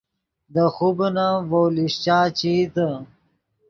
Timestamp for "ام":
1.25-1.35